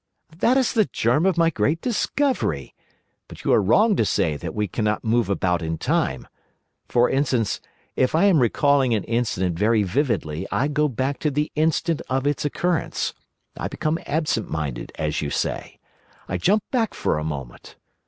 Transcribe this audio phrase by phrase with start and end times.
[0.35, 2.73] "That is the germ of my great discovery.
[3.27, 6.27] But you are wrong to say that we cannot move about in Time.
[6.89, 7.61] For instance,
[7.95, 12.25] if I am recalling an incident very vividly I go back to the instant of
[12.25, 13.13] its occurrence:
[13.55, 15.77] I become absent minded, as you say.
[16.27, 17.75] I jump back for a moment.